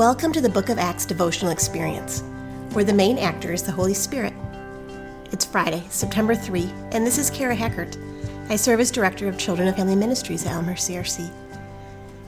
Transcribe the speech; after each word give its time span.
Welcome 0.00 0.32
to 0.32 0.40
the 0.40 0.48
Book 0.48 0.70
of 0.70 0.78
Acts 0.78 1.04
devotional 1.04 1.52
experience, 1.52 2.22
where 2.72 2.86
the 2.86 2.92
main 2.94 3.18
actor 3.18 3.52
is 3.52 3.62
the 3.62 3.70
Holy 3.70 3.92
Spirit. 3.92 4.32
It's 5.30 5.44
Friday, 5.44 5.84
September 5.90 6.34
3, 6.34 6.70
and 6.92 7.06
this 7.06 7.18
is 7.18 7.28
Kara 7.28 7.54
Hackert. 7.54 7.98
I 8.48 8.56
serve 8.56 8.80
as 8.80 8.90
Director 8.90 9.28
of 9.28 9.36
Children 9.36 9.68
and 9.68 9.76
Family 9.76 9.96
Ministries 9.96 10.46
at 10.46 10.52
Elmer 10.52 10.72
CRC. 10.72 11.30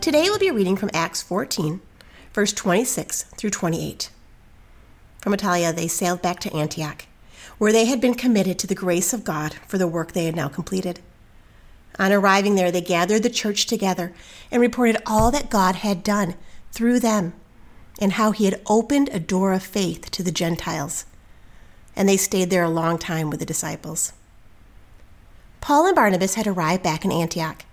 Today 0.02 0.24
we'll 0.24 0.38
be 0.38 0.50
reading 0.50 0.76
from 0.76 0.90
Acts 0.92 1.22
14, 1.22 1.80
verse 2.34 2.52
26 2.52 3.22
through 3.38 3.48
28. 3.48 4.10
From 5.22 5.32
Attalia, 5.32 5.74
they 5.74 5.88
sailed 5.88 6.20
back 6.20 6.40
to 6.40 6.54
Antioch, 6.54 7.06
where 7.56 7.72
they 7.72 7.86
had 7.86 8.02
been 8.02 8.14
committed 8.14 8.58
to 8.58 8.66
the 8.66 8.74
grace 8.74 9.14
of 9.14 9.24
God 9.24 9.54
for 9.66 9.78
the 9.78 9.88
work 9.88 10.12
they 10.12 10.26
had 10.26 10.36
now 10.36 10.48
completed. 10.48 11.00
On 11.98 12.12
arriving 12.12 12.54
there, 12.54 12.70
they 12.70 12.82
gathered 12.82 13.22
the 13.22 13.30
church 13.30 13.64
together 13.64 14.12
and 14.50 14.60
reported 14.60 14.98
all 15.06 15.30
that 15.30 15.48
God 15.48 15.76
had 15.76 16.02
done 16.02 16.34
through 16.70 17.00
them 17.00 17.32
and 18.00 18.12
how 18.12 18.32
he 18.32 18.46
had 18.46 18.60
opened 18.66 19.08
a 19.10 19.20
door 19.20 19.52
of 19.52 19.62
faith 19.62 20.10
to 20.10 20.22
the 20.22 20.32
Gentiles. 20.32 21.04
And 21.94 22.08
they 22.08 22.16
stayed 22.16 22.50
there 22.50 22.64
a 22.64 22.70
long 22.70 22.98
time 22.98 23.30
with 23.30 23.40
the 23.40 23.46
disciples. 23.46 24.12
Paul 25.60 25.86
and 25.86 25.94
Barnabas 25.94 26.34
had 26.34 26.46
arrived 26.46 26.82
back 26.82 27.04
in 27.04 27.12
Antioch. 27.12 27.64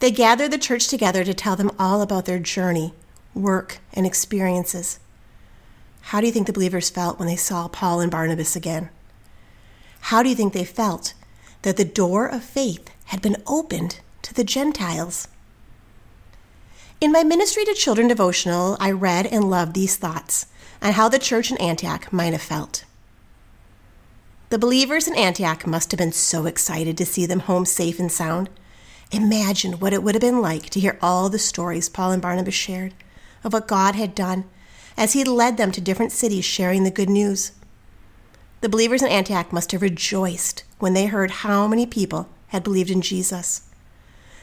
They 0.00 0.10
gathered 0.10 0.50
the 0.50 0.58
church 0.58 0.88
together 0.88 1.24
to 1.24 1.34
tell 1.34 1.56
them 1.56 1.70
all 1.78 2.00
about 2.02 2.24
their 2.24 2.38
journey, 2.38 2.94
work, 3.34 3.78
and 3.92 4.06
experiences. 4.06 4.98
How 6.02 6.20
do 6.20 6.26
you 6.26 6.32
think 6.32 6.46
the 6.46 6.52
believers 6.52 6.90
felt 6.90 7.18
when 7.18 7.28
they 7.28 7.36
saw 7.36 7.68
Paul 7.68 8.00
and 8.00 8.10
Barnabas 8.10 8.56
again? 8.56 8.88
How 10.00 10.22
do 10.22 10.28
you 10.28 10.34
think 10.34 10.52
they 10.52 10.64
felt 10.64 11.14
that 11.62 11.76
the 11.76 11.84
door 11.84 12.26
of 12.26 12.42
faith 12.42 12.90
had 13.06 13.20
been 13.20 13.36
opened 13.46 14.00
to 14.22 14.34
the 14.34 14.42
Gentiles? 14.42 15.28
In 17.00 17.12
my 17.12 17.24
Ministry 17.24 17.64
to 17.64 17.72
Children 17.72 18.08
devotional, 18.08 18.76
I 18.78 18.90
read 18.90 19.26
and 19.26 19.48
loved 19.48 19.72
these 19.72 19.96
thoughts 19.96 20.44
on 20.82 20.92
how 20.92 21.08
the 21.08 21.18
church 21.18 21.50
in 21.50 21.56
Antioch 21.56 22.12
might 22.12 22.34
have 22.34 22.42
felt. 22.42 22.84
The 24.50 24.58
believers 24.58 25.08
in 25.08 25.16
Antioch 25.16 25.66
must 25.66 25.92
have 25.92 25.98
been 25.98 26.12
so 26.12 26.44
excited 26.44 26.98
to 26.98 27.06
see 27.06 27.24
them 27.24 27.40
home 27.40 27.64
safe 27.64 27.98
and 27.98 28.12
sound. 28.12 28.50
Imagine 29.12 29.80
what 29.80 29.94
it 29.94 30.02
would 30.02 30.14
have 30.14 30.20
been 30.20 30.42
like 30.42 30.68
to 30.70 30.80
hear 30.80 30.98
all 31.00 31.30
the 31.30 31.38
stories 31.38 31.88
Paul 31.88 32.12
and 32.12 32.20
Barnabas 32.20 32.52
shared 32.52 32.92
of 33.44 33.54
what 33.54 33.66
God 33.66 33.94
had 33.94 34.14
done 34.14 34.44
as 34.94 35.14
he 35.14 35.24
led 35.24 35.56
them 35.56 35.72
to 35.72 35.80
different 35.80 36.12
cities 36.12 36.44
sharing 36.44 36.84
the 36.84 36.90
good 36.90 37.08
news. 37.08 37.52
The 38.60 38.68
believers 38.68 39.00
in 39.00 39.08
Antioch 39.08 39.54
must 39.54 39.72
have 39.72 39.80
rejoiced 39.80 40.64
when 40.80 40.92
they 40.92 41.06
heard 41.06 41.30
how 41.30 41.66
many 41.66 41.86
people 41.86 42.28
had 42.48 42.62
believed 42.62 42.90
in 42.90 43.00
Jesus. 43.00 43.62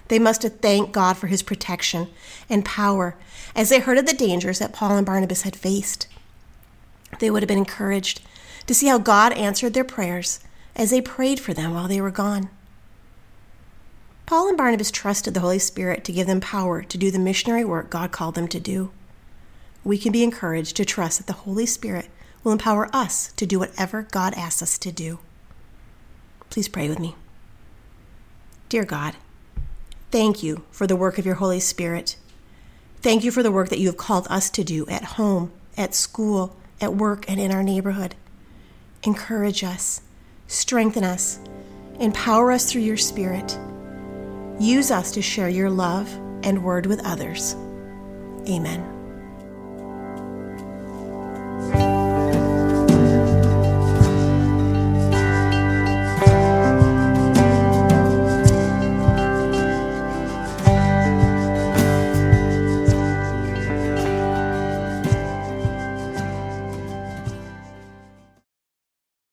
They 0.08 0.20
must 0.20 0.44
have 0.44 0.60
thanked 0.60 0.92
God 0.92 1.18
for 1.18 1.28
his 1.28 1.44
protection 1.44 2.08
and 2.50 2.64
power 2.64 3.16
as 3.56 3.70
they 3.70 3.80
heard 3.80 3.98
of 3.98 4.06
the 4.06 4.14
dangers 4.14 4.60
that 4.60 4.74
Paul 4.74 4.98
and 4.98 5.06
Barnabas 5.06 5.42
had 5.42 5.56
faced. 5.56 6.08
They 7.20 7.30
would 7.30 7.44
have 7.44 7.48
been 7.48 7.58
encouraged 7.58 8.22
to 8.68 8.74
see 8.74 8.88
how 8.88 9.00
God 9.00 9.34
answered 9.34 9.74
their 9.74 9.84
prayers 9.84 10.40
as 10.76 10.92
they 10.92 11.02
prayed 11.02 11.40
for 11.40 11.54
them 11.54 11.74
while 11.74 11.88
they 11.88 12.02
were 12.02 12.12
gone. 12.12 12.50
Paul 14.26 14.50
and 14.50 14.58
Barnabas 14.58 14.92
trusted 14.92 15.34
the 15.34 15.40
Holy 15.40 15.60
Spirit 15.60 16.04
to 16.04 16.12
give 16.12 16.28
them 16.28 16.42
power 16.42 16.84
to 16.84 16.98
do 16.98 17.10
the 17.12 17.20
missionary 17.20 17.64
work 17.64 17.90
God 17.90 18.12
called 18.12 18.36
them 18.36 18.48
to 18.50 18.60
do. 18.60 18.92
We 19.84 19.98
can 19.98 20.12
be 20.12 20.24
encouraged 20.24 20.76
to 20.78 20.86
trust 20.86 21.18
that 21.18 21.28
the 21.28 21.34
Holy 21.34 21.66
Spirit 21.66 22.10
will 22.44 22.52
empower 22.52 22.94
us 22.94 23.32
to 23.38 23.46
do 23.46 23.60
whatever 23.60 24.04
God 24.12 24.34
asks 24.36 24.62
us 24.62 24.78
to 24.80 24.92
do. 24.92 25.20
Please 26.50 26.68
pray 26.68 26.90
with 26.90 27.00
me. 27.00 27.16
Dear 28.68 28.84
God, 28.84 29.16
Thank 30.10 30.42
you 30.42 30.64
for 30.72 30.88
the 30.88 30.96
work 30.96 31.18
of 31.18 31.26
your 31.26 31.36
Holy 31.36 31.60
Spirit. 31.60 32.16
Thank 33.02 33.24
you 33.24 33.32
for 33.32 33.44
the 33.44 33.52
work 33.52 33.70
that 33.70 33.80
you 33.80 33.88
have 33.88 33.98
called 33.98 34.28
us 34.30 34.50
to 34.52 34.64
do 34.64 34.88
at 34.88 35.04
home, 35.04 35.52
at 35.78 35.94
school, 35.94 36.56
at 36.82 36.96
work, 36.96 37.30
and 37.30 37.40
in 37.40 37.52
our 37.52 37.64
neighborhood. 37.64 38.16
Encourage 39.04 39.64
us, 39.64 40.02
strengthen 40.48 41.04
us, 41.04 41.40
empower 42.00 42.52
us 42.52 42.72
through 42.72 42.82
your 42.82 42.98
Spirit. 42.98 43.58
Use 44.60 44.92
us 44.92 45.12
to 45.12 45.22
share 45.22 45.50
your 45.50 45.70
love 45.70 46.12
and 46.44 46.64
word 46.64 46.86
with 46.86 47.06
others. 47.06 47.56
Amen. 48.48 48.97